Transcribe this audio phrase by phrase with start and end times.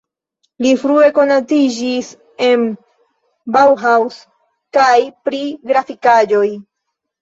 [0.65, 2.09] Li frue konatiĝis
[2.49, 2.65] en
[3.59, 4.21] Bauhaus
[4.81, 4.99] kaj
[5.31, 6.47] pri grafikaĵoj.